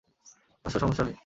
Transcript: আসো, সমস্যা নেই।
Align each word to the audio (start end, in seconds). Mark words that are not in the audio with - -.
আসো, 0.65 0.77
সমস্যা 0.79 1.03
নেই। 1.03 1.15